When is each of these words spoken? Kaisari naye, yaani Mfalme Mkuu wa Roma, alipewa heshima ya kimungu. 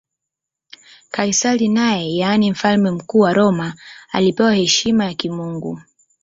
Kaisari 1.11 1.67
naye, 1.69 2.15
yaani 2.17 2.51
Mfalme 2.51 2.91
Mkuu 2.91 3.19
wa 3.19 3.33
Roma, 3.33 3.75
alipewa 4.11 4.53
heshima 4.55 5.05
ya 5.05 5.13
kimungu. 5.13 5.81